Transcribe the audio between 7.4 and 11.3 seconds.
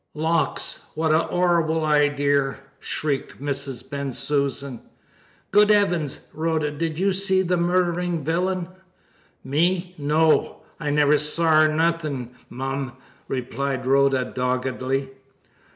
the murdering villain?" "Me? No! I never